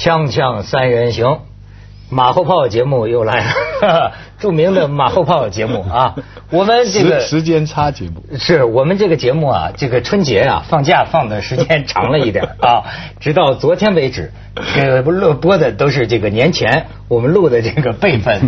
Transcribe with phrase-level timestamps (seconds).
[0.00, 1.40] 锵锵三人行，
[2.08, 3.44] 马后炮节目又来
[3.82, 6.14] 了， 著名的马后炮节目啊。
[6.50, 12.82] 我们这个时时间差节目，是我们这个节目啊，这个春节啊放假放的时间长了一点 啊，
[13.20, 14.32] 直到昨天为止，
[14.74, 18.40] 这个录播的都是这个年前我们录的这个备份，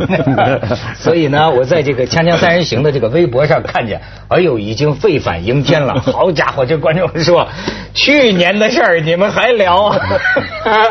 [0.98, 7.48] 所以呢，我在这个《锵锵三人行》的这个微博上看见，哎呦，已经沸反盈天了， 好家伙，这观众说，
[7.94, 9.86] 去年的事儿你们还聊。
[9.86, 9.98] 啊？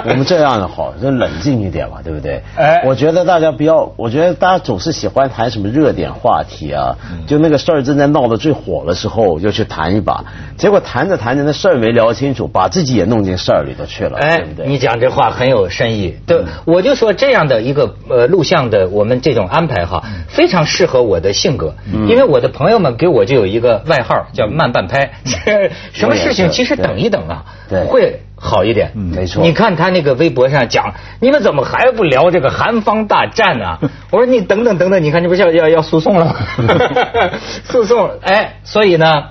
[0.06, 2.42] 我们这样的好，就冷静一点嘛，对不对？
[2.56, 2.84] 哎。
[2.86, 6.96] 我觉得大家不要，我觉得大家总是喜欢谈什么热点话题啊，
[7.28, 10.24] 就那个事儿正在闹得最火的时候，就去谈一把，
[10.58, 14.68] 结果谈着谈着那事儿没聊清楚，把自己也弄进事儿里头去了，哎对不，对？
[14.68, 16.16] 你讲这话很有深意。
[16.26, 21.76] 对，我就说这样的一个呃录像的我们这种安排哈，非常适合我的性格，
[22.08, 25.12] 因为我的朋友们给我就有一个外号叫慢半拍，
[25.94, 27.84] 什么事情其实等一等啊，对。
[27.86, 28.92] 会好一点。
[28.98, 33.80] 没错你看他那个微博上讲，你们怎么还不聊这个韩方大战啊？
[34.10, 36.36] 我说你等等等等，你看这不是要要要诉讼了吗？
[37.64, 39.24] 诉讼，哎，所以呢。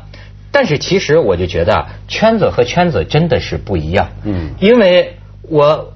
[0.52, 4.08] 但是其实我就觉得啊圈子和圈子真的是不一样。
[4.24, 5.92] 嗯因为我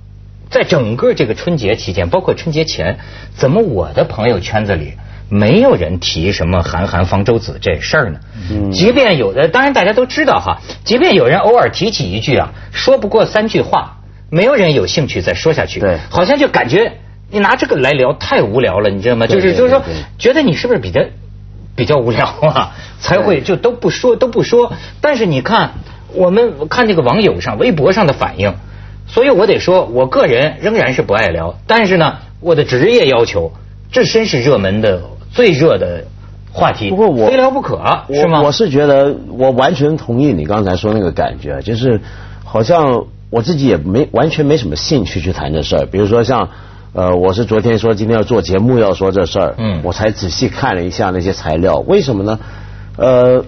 [0.48, 2.98] 在整个这个春节期间，包括春节前，
[3.34, 4.92] 怎么我的朋友圈子里
[5.28, 8.20] 没有人提什么韩寒、方舟子这事儿呢？
[8.50, 13.98] 嗯即便有的，当然大家都知道哈，即便有人偶尔提起一句啊，说不过三句话，
[14.30, 15.80] 没有人有兴趣再说下去。
[15.80, 16.92] 对好像就感觉
[17.30, 19.26] 你拿这个来聊太无聊了，你知道吗？
[19.26, 19.82] 就是就是说
[20.18, 21.00] 觉得你是不是比较
[21.74, 24.72] 比较无聊啊， 才会就都不说都不说。
[25.00, 25.72] 但是你看，
[26.12, 28.54] 我们看这个网友上、微博上的反应，
[29.08, 31.58] 所以我得说，我个人仍然是不爱聊。
[31.66, 33.52] 但是呢，我的职业要求，
[33.90, 35.02] 这真是热门的
[35.34, 36.04] 最热的
[36.52, 37.76] 话题，不过我非聊不可，
[38.08, 38.40] 是吗？
[38.40, 42.00] 我我是觉得，我完全同意你刚才说那个感觉，就是
[42.44, 45.86] 好像我自己也没完全没什么兴趣去谈这事儿。
[45.86, 46.48] 比如说像
[46.92, 52.38] 呃，我是昨天说今天要做节目要说这事儿，嗯我才仔细看了一下那些材料，为什么呢？
[52.96, 53.44] 呃。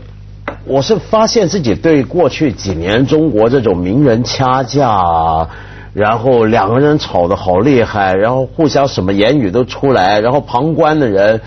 [0.65, 5.49] 我是发现自己对过去几年中国这种名人掐架啊，
[5.93, 11.41] 然后两个人吵得好厉害，然后互相什么言语都出来，然后旁观的人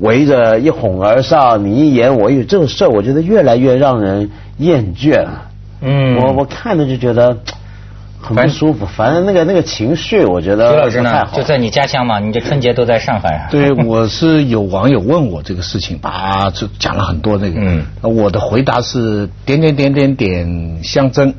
[0.00, 5.48] 围着一哄而上，你一言我一语，这种事儿我觉得越来越让人厌倦了。
[5.80, 7.38] 嗯我我看着就觉得
[8.24, 11.10] 很不舒服，反正那个那个情绪，我觉徐得老师呢？
[11.10, 11.36] 不太好。
[11.36, 13.48] 就在你家乡嘛，你这春节都在上海啊。
[13.50, 17.60] 对，我是有网友问我这个事情，啊，就讲了很多这个。
[17.60, 21.34] 嗯我的回答是点点点点点相争，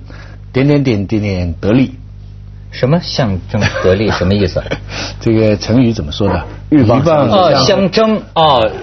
[0.51, 1.93] 点点点点点得利。
[2.73, 4.09] 什么象征得利？
[4.11, 4.61] 什么意思？
[5.21, 6.43] 这个成语怎么说的？
[6.69, 8.21] 鹬蚌相争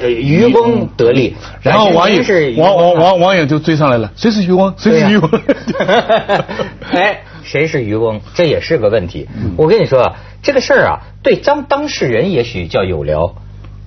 [0.06, 1.36] 渔翁得利。
[1.60, 4.72] 然后网友是渔网网翁啊网网友就追上来了，谁是渔翁？
[4.78, 5.28] 谁是渔翁？
[6.92, 8.20] 哎，谁是渔翁？
[8.34, 9.28] 这也是个问题。
[9.36, 13.34] 嗯我跟你说啊，这个事儿啊，对当当事人也许叫有聊，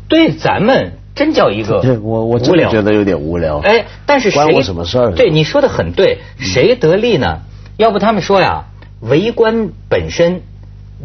[0.09, 3.59] 对咱们真叫一个我我我真的觉得有点无聊。
[3.59, 7.39] 哎，但是谁关我什么事儿呢对，你说的很对，谁得利呢？
[7.77, 8.65] 要不他们说呀，
[9.03, 10.41] 围观本身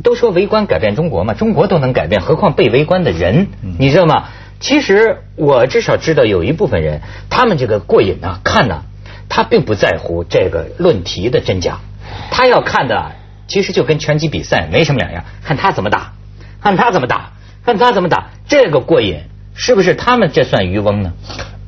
[0.03, 3.49] 都说围观改变中国嘛，中国都能改变，何况被围观的人，
[3.79, 4.29] 你知道吗？
[4.61, 7.01] 其实我至少知道有一部分人，
[7.31, 8.83] 他们这个过瘾呐、看呐、
[9.29, 11.81] 他并不在乎这个论题的真假，
[12.31, 13.13] 他要看的啊
[13.47, 16.13] 其实就跟拳击比赛没什么两样，看他怎么打，
[16.61, 17.33] 看他怎么打，
[17.65, 19.23] 看他怎么打，这个过瘾，
[19.55, 21.13] 是不是他们这算渔翁呢？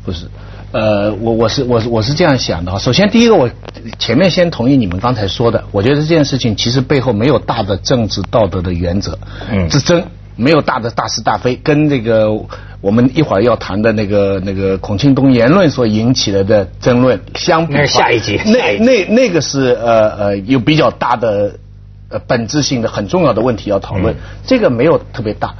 [0.04, 0.26] 不是，
[0.72, 2.78] 呃，我我是我是我是这样想的哈。
[2.78, 3.50] 首先，第一个，我
[3.98, 9.18] 前面先同意你们刚才说的，我觉得这件事情其实背后没有大的政治道德的原则
[9.50, 10.04] 嗯之争，
[10.36, 12.30] 没有大的大是大非，跟这个
[12.80, 21.52] 我们一会儿要谈的那个那个孔庆东言论所引起来的争论相比，那是下一集那那那个是呃呃有比较大的
[22.10, 25.52] 呃本质性的很重要的问题要讨论，嗯这个没有特别大，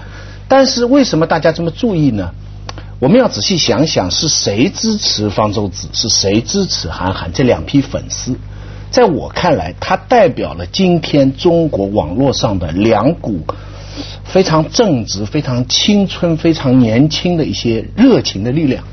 [0.46, 2.30] 但是为什么大家这么注意呢？
[3.00, 8.36] 我们要仔细想想，是谁支持方舟子，是谁支持韩寒这两批粉丝？
[8.90, 13.40] 在我看来，它代表了今天中国网络上的两股
[14.24, 18.84] 非常正直、非常青春、非常年轻的一些热情的力量。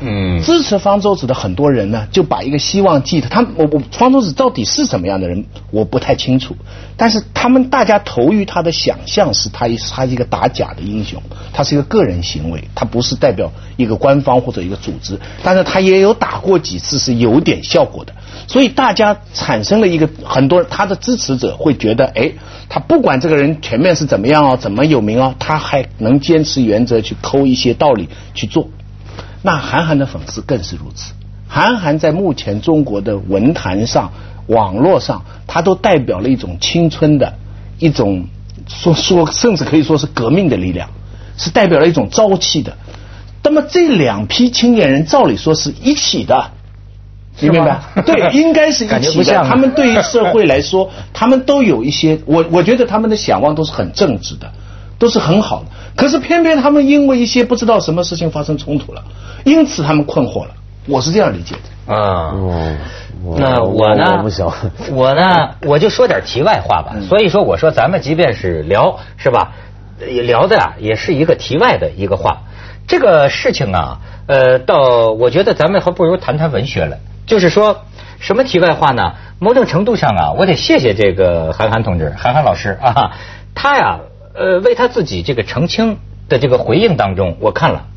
[0.00, 6.56] 嗯支持方舟子的很多人呢，就把一个希望寄他我我方舟子到底是什么样的人，我不太清楚。
[6.96, 15.18] 但是他们大家投于他的想象是他一他一个打假的英雄，他是一个个人行为，他不是代表一个官方或者一个组织。
[15.42, 18.12] 但是他也有打过几次是有点效果的，
[18.46, 22.32] 所以大家产生了一个很多他的支持者会觉得，哎，
[22.68, 28.68] 他不管这个人全面是怎么样哦，怎么有名哦，他还能坚持原则去抠一些道理去做。
[29.42, 31.12] 那韩寒的粉丝更是如此。
[31.48, 34.12] 韩寒在目前中国的文坛上，
[34.46, 37.34] 网络上，他都代表了一种青春的
[37.78, 38.26] 一种
[38.68, 40.90] 说说，甚至可以说是革命的力量，
[41.36, 42.76] 是代表了一种朝气的。
[43.42, 46.50] 那么这两批青年人，照理说是一起的。
[47.40, 47.80] 你明白？
[48.04, 49.44] 对，应该是一起的。
[49.44, 54.52] 他们对于社会来说， 他们都有一些，我我觉得他们的想望都是很正直的，
[55.00, 55.66] 都是很好的。
[55.96, 59.02] 可是偏偏他们因为一些不知道什么事情发生冲突了，
[59.44, 60.50] 因此他们困惑了。
[60.86, 61.92] 我是这样理解的。
[61.92, 62.32] 啊，
[63.36, 64.04] 那我呢？
[64.18, 64.54] 我不晓
[64.92, 65.50] 我呢？
[65.66, 66.94] 我就说点题外话吧。
[67.08, 69.52] 所以说，我说咱们即便是聊，是吧？
[69.98, 72.42] 聊的啊，也是一个题外的一个话。
[72.86, 76.96] 这个事情啊，呃，到我觉得咱们还不如谈谈文学了。
[77.26, 77.84] 就是说
[78.18, 79.12] 什么题外话呢？
[79.38, 83.12] 某种程度上啊，我得谢谢这个韩寒同志、韩寒老师啊，
[83.54, 84.00] 他呀，
[84.40, 87.88] 呃，为他自己这个澄清的这个回应当中，我看了，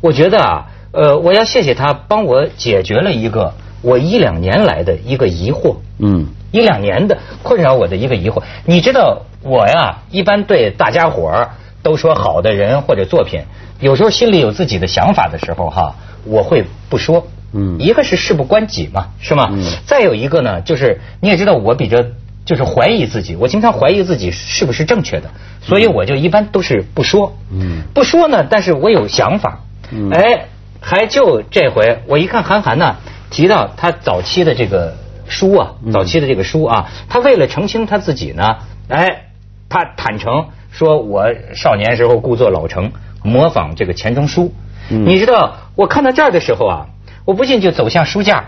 [0.00, 8.42] 我觉得啊，呃，我要谢谢他帮我解决了一个我一两年来的一个疑惑，嗯，一两年的困扰我的一个疑惑。
[8.66, 11.50] 你知道我呀，一般对大家伙儿
[11.84, 13.42] 都说好的人或者作品，
[13.78, 15.94] 有时候心里有自己的想法的时候哈，
[16.24, 17.24] 我会不说。
[17.54, 19.50] 嗯，一个是事不关己嘛，是吗？
[19.52, 19.62] 嗯。
[19.86, 22.02] 再有一个呢，就是你也知道，我比较
[22.44, 25.30] 就是怀疑自己，我经常怀疑自己是不是正确的，
[25.62, 27.36] 所以我就一般都是不说。
[27.50, 27.82] 嗯。
[27.94, 29.60] 不说呢，但是我有想法。
[29.90, 30.10] 嗯。
[30.10, 30.46] 哎，
[30.80, 32.96] 还就这回，我一看韩寒呢，
[33.30, 34.96] 提到他早期的这个
[35.28, 38.56] 书啊，早期的这个书啊，他为了澄清他自己呢，
[38.88, 39.24] 哎，
[39.68, 42.92] 他坦诚说我少年时候故作老成，
[43.22, 44.52] 模仿这个钱钟书。
[44.90, 45.04] 嗯。
[45.06, 46.86] 你知道，我看到这儿的时候啊。
[47.24, 48.46] 我不禁就走向书架，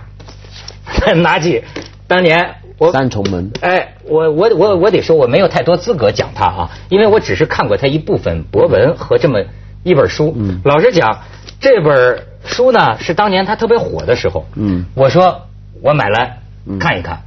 [1.22, 1.62] 拿起
[2.08, 3.50] 当年我三重门。
[3.60, 9.44] 哎，我我我我得说，我没有太多资格讲他啊，因为我只是看过他一部分博文和这么
[9.82, 10.34] 一本书。
[10.36, 10.60] 嗯。
[10.64, 11.22] 老实讲，
[11.60, 14.46] 这本书呢是当年他特别火的时候。
[14.54, 14.86] 嗯。
[14.94, 15.42] 我说
[15.82, 16.38] 我买来
[16.78, 17.22] 看一看，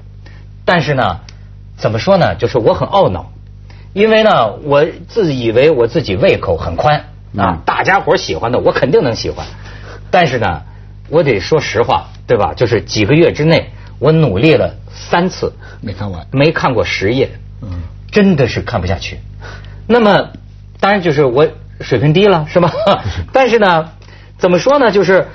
[0.65, 1.19] 但是呢，
[1.77, 2.36] 怎么说呢？
[2.36, 3.31] 就是我很懊恼，
[3.94, 7.06] 因为呢，我自以为我自己胃口很宽
[7.38, 9.45] 啊，大家伙喜欢的我肯定能喜欢，
[10.12, 10.62] 但是呢。
[11.10, 12.53] 我得说实话，对吧？
[12.53, 14.75] 就是几个月之内，我努力了
[15.10, 17.30] 三次，没看完，没看过十页，
[17.62, 17.70] 嗯，
[18.12, 19.20] 真的是看不下去。
[19.88, 20.30] 那么，
[20.80, 21.48] 当然就是我
[21.82, 22.72] 水平低了，是吧？
[23.32, 23.90] 但是呢，
[24.38, 24.92] 怎么说呢？
[24.92, 25.28] 就是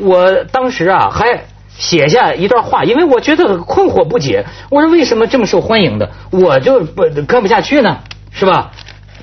[0.00, 1.44] 我当时啊，还
[1.78, 4.44] 写下一段话，因为我觉得困惑不解。
[4.70, 7.98] 我说为什么这么受欢迎的，我就不看不下去呢？
[8.32, 8.72] 是吧？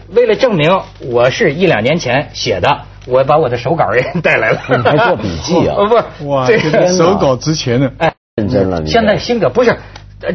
[0.10, 2.86] 为了证明我是一两年前写的。
[3.08, 5.74] 我把我的手稿也 带来了，你还做笔记啊？
[6.20, 7.92] 不，哇，这个手稿值钱呢。
[7.98, 8.86] 哎，认真了。
[8.86, 9.78] 现在新的不是，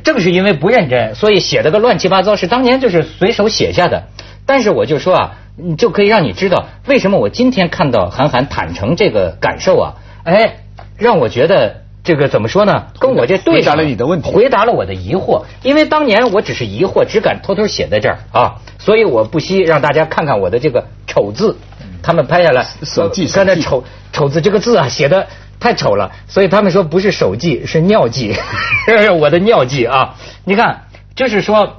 [0.04, 4.04] 正是因为不认真，所以写的个乱七八糟，是当年就是随手写下的。
[4.44, 5.38] 但是我就说啊，
[5.78, 9.94] 就可以让你知道为什么我今天看到韩寒坦诚这个感受啊，
[10.24, 10.58] 哎，
[10.98, 12.88] 让我觉得这个怎么说呢？
[13.00, 15.44] 跟我这对回答了你的问题，回答了我的疑惑。
[15.62, 21.56] 因为当年我只是疑惑，只敢偷偷写在这儿啊，所以我不惜让大家看看我的这个丑字。
[22.02, 23.82] 他们拍下来，手记，刚才丑
[24.12, 25.26] 丑字这个字啊，写的
[25.66, 28.36] 太丑了，所以他们说不是手记，是尿记，
[29.18, 30.14] 我的尿记啊！
[30.44, 30.82] 你看，
[31.16, 31.78] 就是说，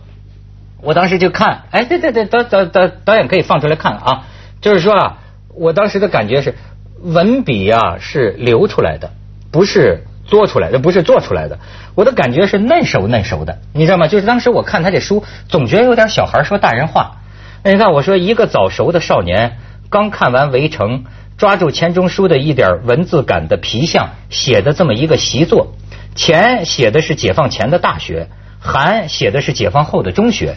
[0.82, 4.24] 我当时就看，哎，对对对，导导导导演可以放出来看啊，
[4.60, 5.18] 就是说啊，
[5.56, 6.56] 我当时的感觉是，
[7.02, 9.12] 文笔啊是流出来的，
[9.52, 11.58] 不是做出来的，不是做出来的，
[11.96, 14.10] 我的感觉是嫩熟嫩熟的，你知道吗？
[14.10, 17.22] 就是当时我看他这书，总觉得有点小孩说大人话。
[17.64, 19.60] 那你看，我说一个早熟的少年。
[19.90, 21.06] 刚看完《围城》，
[21.38, 25.74] 抓住钱钟书的一点文字感的皮相，写的这么一个习作。
[26.16, 28.28] 钱写的是解放前的大学，
[28.60, 30.56] 韩写的是解放后的中学。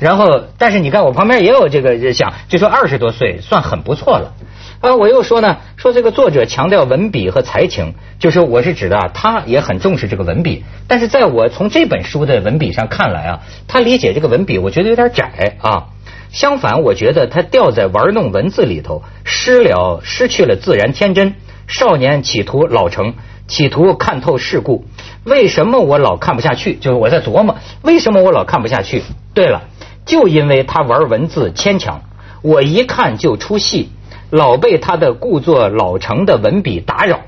[0.00, 4.32] 然后，但是你看我旁边也有这个想，就说二十多岁算很不错了。
[4.80, 10.64] 啊，我又说呢，说这个作者强调文笔和才情，就是我是指的，他也很重视这个文笔。
[10.88, 15.88] 但是在我从这本书的文笔上看来啊，他理解这个文笔，我觉得有点窄啊。
[16.36, 21.34] 相反，我觉得他掉在玩弄文字里头，失了失去了自然天真。
[21.66, 23.14] 少年企图老成，
[23.48, 24.84] 企图看透世故。
[25.24, 26.74] 为什么我老看不下去？
[26.74, 29.02] 就是我在琢磨，为什么我老看不下去？
[29.32, 29.62] 对了，
[30.04, 32.02] 就因为他玩文字牵强，
[32.42, 33.88] 我一看就出戏，
[34.28, 37.20] 老被他的故作老成的文笔打扰，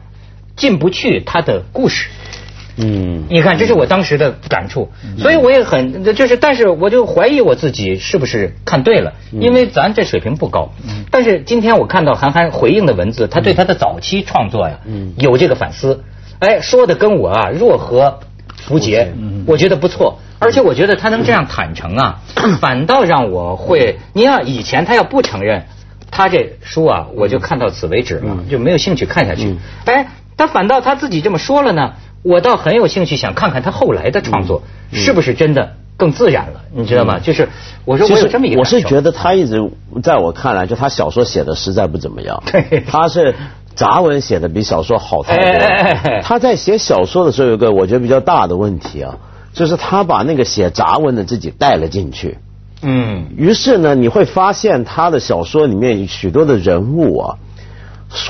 [0.55, 2.11] 进不去他的故事。
[2.81, 10.71] 嗯，你看，这是我当时的感触，所以我也很就是，但是我就怀疑我自己是不是看对了，因为咱这水平不高。
[11.11, 14.79] 但是今天我看到韩寒回应的文字，他对他的早期创作呀，
[15.17, 16.05] 有这个反思，
[16.39, 18.21] 哎，说的跟我啊若合
[18.57, 19.13] 符节，
[19.47, 22.21] 我觉得不错，而且我觉得他能这样坦诚啊，
[22.61, 25.65] 反倒让我会，你要以前他要不承认，
[26.13, 29.57] 他这书啊，我就看到此为止了，就没有兴趣看下去。
[29.85, 30.07] 哎，
[30.37, 31.95] 他反倒他自己这么说了呢。
[32.23, 37.19] 我倒很有兴趣想看看他后来的创作是不是真的更自然了，你知道吗？
[37.19, 37.49] 就是
[37.85, 39.71] 我说我有这么一个我是觉得得他一直
[40.03, 42.85] 在我看来，就他小说写的实在不怎么样 对。
[42.87, 43.35] 他是
[43.75, 46.23] 杂文写的比小说好太多。
[46.23, 49.19] 他在写小说的时候有个我觉得比较大的问题啊，
[49.53, 52.39] 就是他把那个写杂文的自己带了进去。
[52.81, 57.37] 嗯于是呢，你会发现他的小说里面许多的人物啊，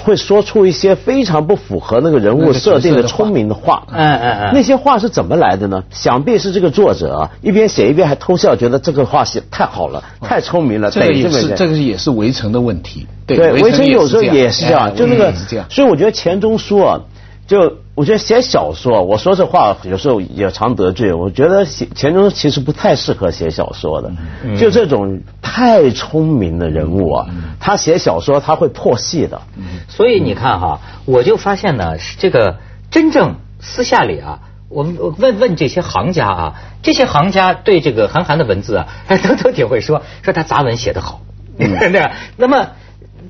[0.05, 3.85] 会说出一些非常不符合那个人物设定的聪明的话。
[3.93, 5.85] 嗯嗯嗯那些话是怎么来的呢？
[5.91, 10.91] 想必是这个作者啊，一边写一边还偷笑，觉得这个话写太好了，太聪明了。
[10.91, 13.07] 这个也是这个也是围城的问题。
[13.27, 15.33] 对，围城有时候也是这样，就那个。
[15.69, 17.01] 所以我觉得钱钟书啊，
[17.49, 21.15] 就我觉得写小说，我说这话有时候也常得罪。
[21.15, 24.13] 我觉得写钱钟书其实不太适合写小说的，
[24.45, 27.27] 嗯就这种太聪明的人物啊，
[27.59, 29.41] 他写小说他会破戏的。
[29.89, 32.59] 所以你看哈，我就发现呢，这个
[32.91, 34.87] 真正私下里啊，我
[35.17, 38.89] 问问这些行家啊，这些行家对这个韩寒的文字啊，
[39.27, 41.23] 都都挺会说，说他杂文写得好？
[42.37, 42.69] 那么，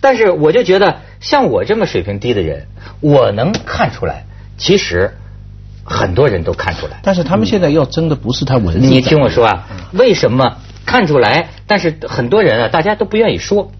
[0.00, 2.66] 但是我就觉得，像我这么水平低的人，
[3.00, 4.24] 我能看出来，
[4.56, 5.14] 其实
[5.84, 7.00] 很多人都看出来。
[7.02, 11.50] 但是他们现在要争的不是他文字，你听我说啊，为什么看出来？
[11.66, 13.70] 但是很多人啊，大家都不愿意说。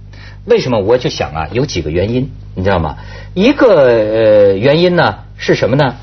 [0.44, 0.78] 为什么？
[0.78, 2.96] 我就想啊，有几个原因，你知道吗？
[3.34, 5.96] 一个呃原因呢是什么呢？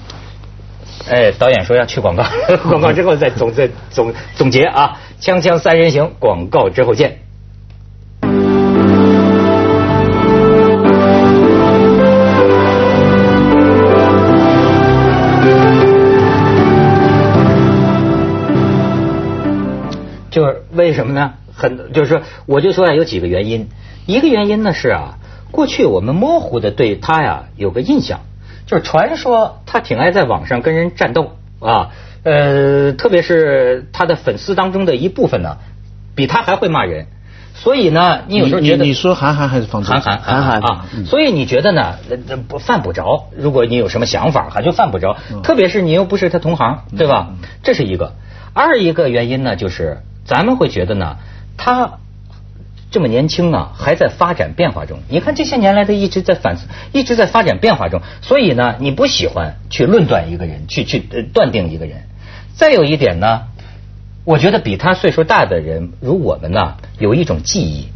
[1.07, 2.25] 哎，导演说要去广告，
[2.69, 7.19] 广告之后再总再总总结啊，锵锵三人行，广告之后见。
[20.85, 21.33] 为什么呢？
[21.51, 23.69] 很就是说，我就说啊，有几个原因。
[24.05, 25.17] 一个原因呢是啊，
[25.49, 28.19] 过去我们模糊的对他呀有个印象，
[28.67, 31.89] 就是传说他挺爱在网上跟人战斗啊，
[32.21, 35.57] 呃，特别是他的粉丝当中的一部分呢，
[36.13, 37.07] 比他还会骂人。
[37.55, 39.87] 所以呢，你有时候觉得你你说韩寒还是方舟？
[39.89, 41.95] 韩寒韩寒啊，所以你觉得呢？
[42.47, 43.29] 不犯不着。
[43.35, 45.17] 如果你有什么想法哈，就犯不着。
[45.41, 47.29] 特别是你又不是他同行，对吧？
[47.63, 48.13] 这是一个。
[48.53, 51.17] 二一个原因呢，就是咱们会觉得呢，
[51.55, 51.99] 他
[52.91, 54.99] 这么年轻啊，还在发展变化中。
[55.07, 58.01] 你看这些年来，他一直在反思，一直在发展变化中。
[58.21, 62.03] 所以呢，你不喜欢去论断一个人，去去呃断定一个人。
[62.55, 63.43] 再有一点呢，
[64.23, 67.89] 我觉得比他岁数大的人，如我们呢，有一种记忆，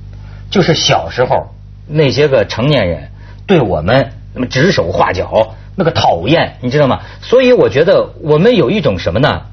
[0.52, 1.56] 就是小时候
[1.88, 3.10] 那些个成年人
[3.48, 7.02] 对我们那么指手画脚，那个讨厌，你知道吗？
[7.22, 9.44] 所以我觉得我们有一种什么呢？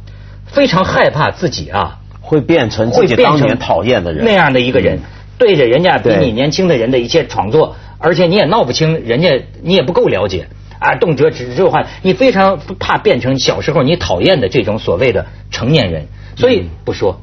[0.46, 4.24] 非常害怕自己啊，会变成自会变成己当年讨厌的人。
[4.24, 4.98] 那样的一个人，
[5.38, 10.48] 对着人家比你年轻的人的一些创作，而且你也闹不清，人家你也不够了解
[10.80, 16.06] 啊，动辄指这话，你非常怕变成小时候你讨厌的这种所谓的成年人，
[16.36, 17.20] 所以不说。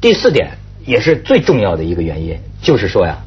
[0.00, 0.50] 第四点
[0.84, 3.18] 也是最重要的一个原因，就是说呀，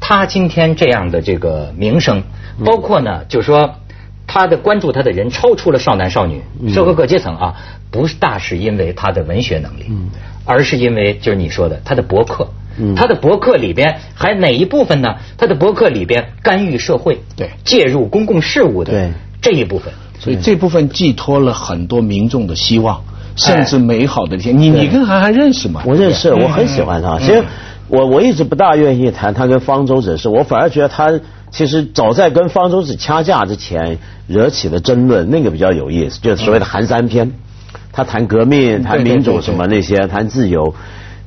[0.00, 2.24] 他今天这样的这个名声，
[2.64, 3.76] 包括呢，就是说
[4.26, 7.54] 他的关注他的人超出了少男少女、社会各阶层啊，
[7.90, 9.90] 不大是因为他的文学能力，
[10.50, 12.48] 而是因为就是你说的他的博客。
[12.96, 15.16] 他的博客里边还哪一部分呢？
[15.36, 19.10] 他的博客里边干预社会、对介入公共事务的对
[19.42, 23.02] 这一部分，所以这部分寄托了很多民众的希望，
[23.36, 24.58] 甚至美好的一天。
[24.58, 25.82] 你你跟韩寒认识吗？
[25.84, 27.18] 我认识，我很喜欢他。
[27.18, 27.44] 其实
[27.88, 37.32] 我我一直不大愿意谈他跟方舟子的事，我反而觉得他其实早在跟方舟子掐架之前惹起了争论，那个比较有意思，就是所谓的寒山篇。
[37.92, 40.74] 他谈革命、谈民主什么那些，谈自由，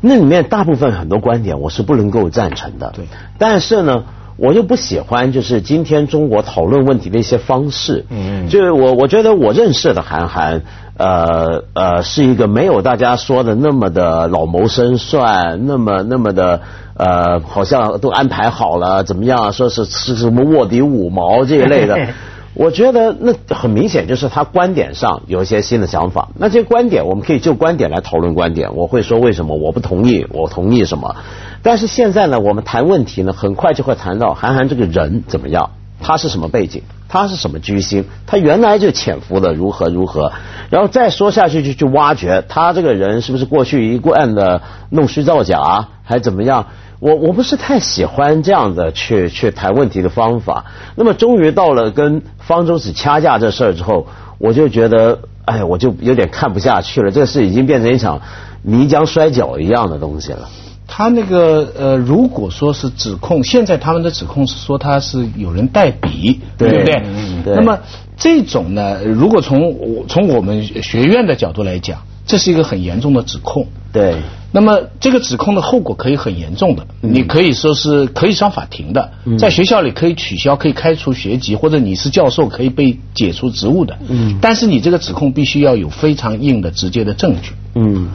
[0.01, 2.91] 那里面大部分很多观点我是不能够赞成的。
[2.95, 3.05] 对，
[3.37, 4.03] 但是呢。
[4.35, 8.03] 我就不喜欢，就是今天中国讨论问题的一些方式。
[8.09, 10.63] 嗯就是我我觉得我认识的韩寒，
[10.97, 16.61] 呃呃，是一个没有大家说的那么的老谋深算，那么那么的
[16.97, 19.53] 呃，好像都安排好了怎么样？
[19.53, 21.95] 说是是什么卧底五毛这一类的。
[22.55, 26.29] 我觉得那很明显就是他观点上有一些新的想法。
[26.35, 28.75] 那这些观点我们可以就观点来讨论观点。
[28.75, 31.15] 我会说为什么我不同意，我同意什么。
[31.63, 40.31] 但是现在呢，我们谈问题呢，很快就会谈到韩寒这个人怎么样，他是什么背景，他是什么居心，他原来就潜伏的如何如何，
[40.69, 46.67] 然后再说下去就去挖掘他这个人是不是过去一贯的弄虚造假，还怎么样。
[47.03, 50.63] 我我不是太喜欢这样的去去谈问题的方法。
[50.95, 54.07] 那么终于到了跟方舟子掐架这事儿之后，
[54.37, 57.11] 我就觉得，哎，我就有点看不下去了。
[57.11, 58.21] 这事已经变成一场
[58.61, 60.47] 泥浆摔跤一样的东西了。
[60.87, 67.01] 他那个呃，如果说是指控，现在他们的指控是说他是有人代笔，对不对？
[67.05, 67.79] 嗯对那么
[68.15, 73.67] 这种呢，如果从我从我们学院的角度来讲，这是一个很严重的指控。
[73.91, 74.15] 对，
[74.55, 83.97] 那么这个指控的后果可以很严重的，嗯你可以说是可以上法庭的，在学校里可以取消、可以开除学籍，或者你是教授可以被解除职务的。
[84.07, 87.51] 嗯但是你这个指控必须要有非常硬的直接的证据。
[87.75, 88.07] 嗯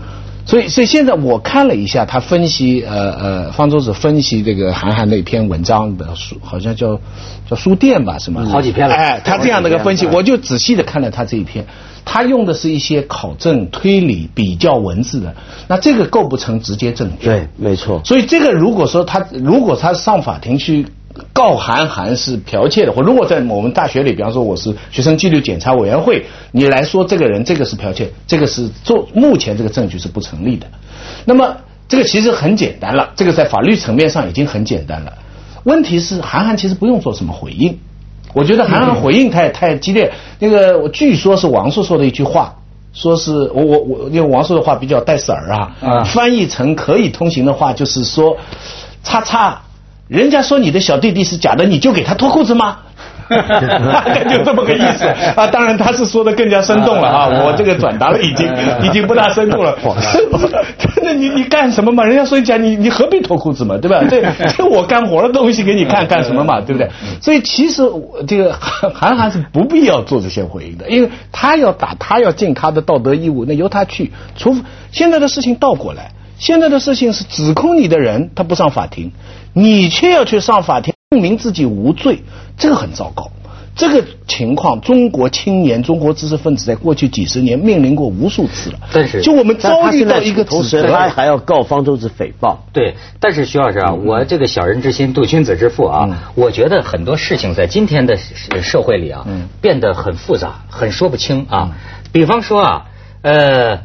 [0.48, 6.98] 所以，所以现在我看了一下他分析，呃呃，方舟子分析这个韩寒那篇文章的书，好像叫
[7.48, 11.66] 叫书店吧，什么好几篇了哎，他这样的一个分析，我就仔细的看了他这一篇，
[12.06, 15.36] 他用的是一些考证、推理、比较文字的，
[15.68, 17.26] 那这个构不成直接证据。
[17.26, 18.00] 对，没错。
[18.02, 20.86] 所以这个如果说他如果他上法庭去
[21.32, 30.66] 告韩寒是剽窃的，或如果在我们大学里，比方说我是学生纪律检查委员会，你来说这个人这个是剽窃，这个是做目前这个证据是不成立的。
[31.24, 31.56] 那么
[31.88, 35.12] 这个其实很简单了，这个在法律层面上已经很简单了。
[35.64, 37.78] 问题是韩寒其实不用做什么回应，
[38.34, 40.12] 我觉得韩寒回应太太激烈。
[40.38, 42.54] 那个据说是王朔说的一句话。
[42.90, 48.36] 说是我我我，因为王朔的话比较带色儿啊，啊翻译成可以通行的话就是说，
[49.04, 49.60] 叉叉，
[50.08, 52.78] 人家说你的小弟弟是假的，你就给他脱裤子吗？
[53.28, 55.04] 大概就这么个意思
[55.36, 55.46] 啊！
[55.48, 57.28] 当然他是说的更加生动了啊！
[57.44, 58.48] 我这个转达了已经
[58.82, 59.76] 已经不大生动了。
[60.78, 62.04] 真的，你你干什么嘛？
[62.04, 64.02] 人家说你讲你你何必脱裤子嘛，对吧？
[64.08, 64.22] 这
[64.56, 66.88] 这我干活的东西给你看 干什么嘛，对不对？
[67.20, 74.10] 所以其实我这个韩 韩寒是不必要做这些回应的，因为他要打他要尽他的道德义务，那由他去。
[74.38, 79.12] 除非现在的事情倒过来，现在的事情是指控你的人他不上法庭，
[79.52, 82.22] 你却要去上法庭证明自己无罪，
[82.56, 83.30] 这个很糟糕。
[83.74, 88.78] 这个情况，中国青年、中国知识分子在过去几十年面临过无数次了。
[88.92, 92.56] 但是就我们遭遇到一个同时他还要告方舟子诽谤。
[92.72, 101.76] 对，但是徐老师啊，我这个小人之心度君子之腹啊，嗯我觉得很多事情在今天的社社会里啊，嗯变得很复杂，很说不清啊。
[102.10, 102.86] 比方说啊，
[103.22, 103.78] 呃，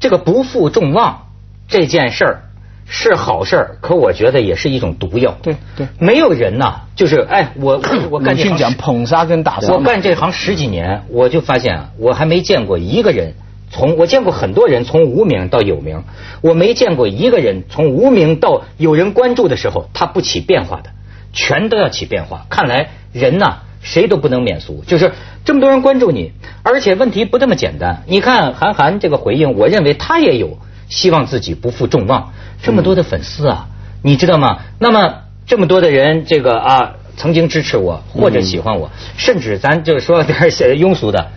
[0.00, 1.28] 这个不负众望
[1.68, 2.42] 这件事儿
[2.90, 5.36] 是好事儿，可我觉得也是一种毒药。
[5.42, 9.80] 对对没有人呐，就是哎，我我 我干这行十捧杀跟打杀我。
[9.82, 13.34] 干这行十几年，我就发现啊，我还没见过一个人
[13.70, 16.02] 从我见过很多人从无名到有名，
[16.40, 20.88] 我没见过一个人从无名到有人关注的时候，他不起变化的，
[21.34, 22.46] 全都要起变化。
[22.48, 25.12] 看来人呐、谁都不能免俗，就是
[25.44, 28.04] 这么多人关注你，而且问题不这么简单。
[28.06, 30.56] 你看韩寒这个回应，我认为他也有
[30.88, 33.68] 希望自己不负众望，这么多的粉丝啊，
[34.02, 34.58] 你知道吗？
[34.78, 36.94] 那么这么多的人，这个啊。
[37.20, 41.32] 曾经支持我或者喜欢我，甚至咱就是说点儿庸俗的，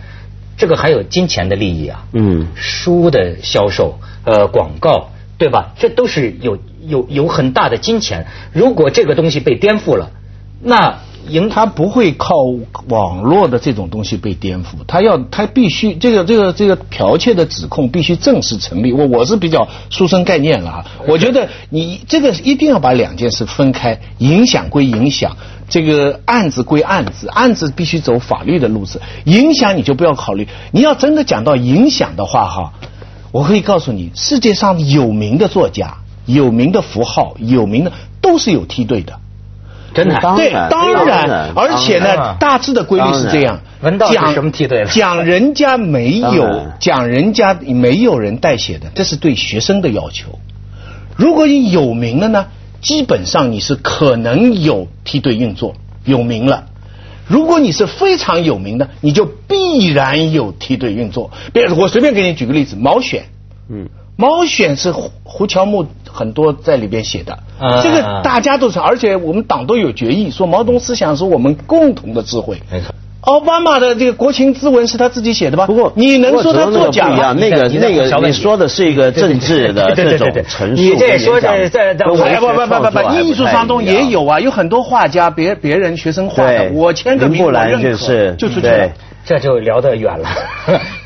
[0.56, 5.72] 这个还有金钱的利益啊，嗯书的销售，呃，广告，对吧？
[5.76, 8.28] 这都是有有有很大的金钱。
[8.52, 10.12] 如果这个东西被颠覆了，
[10.60, 12.34] 那赢他不会靠
[12.88, 18.92] 网络的这种东西被颠覆，他要他必须这个这个这个剽窃的指控必须正式成立。
[18.92, 25.36] 我我是比较书生概念了哈，我觉得你这个一定要把两件事分开，影响归影响，
[25.68, 30.48] 这个案子归案子，案子必须走法律的路子，影响你就不要考虑。
[30.72, 32.72] 你要真的讲到影响的话哈，
[33.30, 39.20] 我可以告诉你，世界上有名的作家、有名的符号、有名的都是有梯队的。
[39.94, 40.18] 真的？
[40.36, 50.38] 对，当然而且呢，大致的规律是这样文道是讲什么梯队了讲人家没有，讲人家没有人代写的，这是对学生的要求。
[51.16, 52.46] 如果你有名了呢，
[52.80, 55.74] 基本上你是可能有梯队运作，
[56.04, 56.64] 有名了。
[57.26, 61.30] 如果你是非常有名的，你就必然有梯队运作。
[61.52, 63.24] 比如我随便给你举个例子，毛选，
[63.70, 72.60] 嗯，毛选是胡胡乔木很多在里边写的，啊这个大家都是，而且我们党都有决议说毛泽东思想是我们共同的智慧。
[72.70, 72.94] 没错。
[73.22, 75.64] 奥巴马的这个国情咨文是他自己写的吧？
[75.64, 77.32] 不过你能说他作假吗？
[77.32, 88.90] 那个那个，你说的是一个政治的这种对对对对对陈述，你这说这这这哎不不不不不，艺术当中也有啊，有很多画家别别人学生画的，我签个名我认可就是就出去了。
[89.24, 90.28] 这就聊得远了。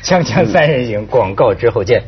[0.03, 2.01] 锵锵三人行，广告之后见。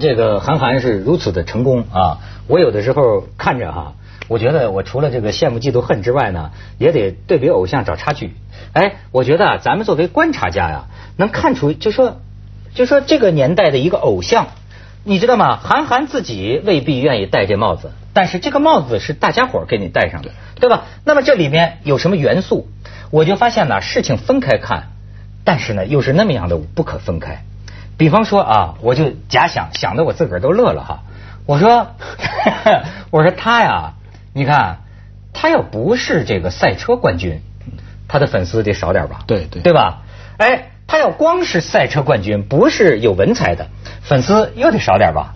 [0.00, 2.18] 这个韩寒是如此的成功啊！
[2.48, 3.92] 我有的时候看着哈，
[4.26, 8.34] 我觉得我除了这个羡慕、嫉妒、恨之外呢，也得对比偶像找差距。
[8.72, 10.86] 哎，我觉得啊，咱们作为观察家呀，
[11.16, 12.16] 能看出，就说，
[12.74, 14.48] 就说这个年代的一个偶像，
[15.04, 15.56] 你知道吗？
[15.56, 20.84] 韩寒自己未必愿意戴这帽子，但是这个帽子是大家伙给你戴上的，对吧？
[21.04, 22.68] 那么这里面有什么元素？
[23.10, 24.88] 我就发现呢，事情分开看，
[25.44, 27.44] 但是呢又是那么样的不可分开。
[28.00, 31.00] 比方说啊，我就假想想的我自个儿都乐了哈。
[31.44, 31.88] 我说，
[33.12, 33.92] 我说他呀，
[34.32, 34.78] 你看
[35.34, 37.42] 他要不是这个赛车冠军，
[38.08, 39.18] 他的粉丝得少点吧？
[39.26, 39.98] 对对对吧？
[40.38, 43.66] 哎，他要光是赛车冠军，不是有文采的，
[44.00, 45.34] 粉丝又得少点吧？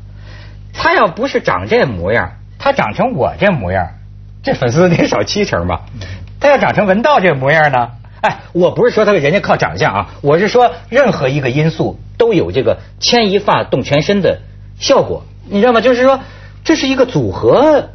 [0.72, 3.90] 他要不是长这模样，他长成我这模样，
[4.42, 5.82] 这粉丝得少七成吧？
[6.40, 7.90] 他要长成文道这模样呢？
[8.24, 14.40] 哎，我不是说他人家靠长相啊，我是说任何一个因素都有这个牵一发动全身的
[14.80, 15.82] 效果，你知道吗？
[15.82, 16.20] 就是说
[16.64, 17.90] 这是一个组合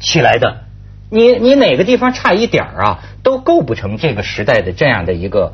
[0.00, 0.62] 起来的，
[1.10, 5.52] 你你哪个地方差一点儿啊，都构不成这个时代的这样的一个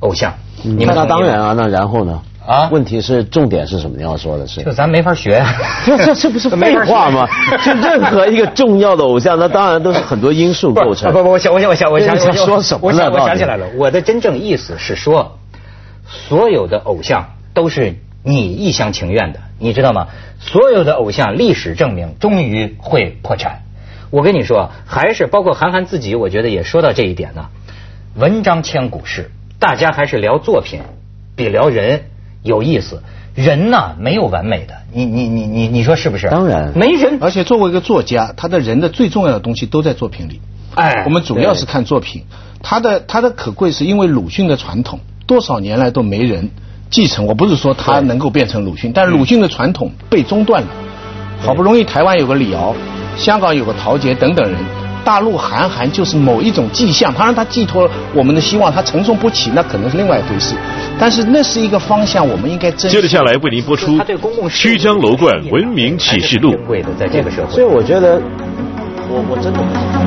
[0.00, 0.34] 偶像。
[0.64, 2.22] 你们那当然啊，那然后呢？
[2.48, 3.96] 啊问题是重点是什么？
[3.98, 5.44] 你要说的是就，咱没法学、
[5.84, 7.28] 这这这不是废话吗？
[7.62, 11.12] 就任何一个重要的偶像，那当然都是很多因素构成。
[11.12, 12.32] 不不不，我想我想我想我想说
[12.62, 15.38] 什么我想呢我想起来了，我的真正意思是说，
[16.08, 20.06] 所有的偶像都是你一厢情愿的，你知道吗？
[20.40, 23.60] 所有的偶像，历史证明终于会破产。
[24.10, 27.46] 我跟你说，还是包括韩寒自己，我觉得也说到这一点呢。
[28.14, 30.80] 文章千古事，大家还是聊作品
[31.36, 32.04] 比聊人
[32.42, 33.02] 有意思。
[33.34, 36.28] 人呐，没有完美的，你你你你你说是不是？
[36.28, 37.18] 当然没人。
[37.20, 40.40] 而且作为一个作家，他的人的最重要的东西都在作品里。
[40.74, 42.24] 哎我们主要是看作品，
[42.62, 46.50] 他的他的可贵是因为鲁迅的传统，多少年来都没人
[46.90, 47.26] 继承。
[47.26, 50.68] 我不是说他能够变成鲁迅，但鲁迅的传统被中断了。
[51.40, 52.74] 好不容易台湾有个李敖，
[53.16, 54.58] 香港有个陶杰等等人，
[55.04, 60.56] 大陆韩寒就是某一种迹象，他让他寄托我们的希望，他承受不起那可能是另外一回事。
[61.00, 62.96] 但是那是一个方向，我们应该珍惜。
[62.96, 67.64] 接着下来为您播出他对公共《事务曲江楼观文明启示录珍贵的，在这个社会所以。
[67.64, 68.20] 我觉得，
[69.08, 69.97] 我我真的。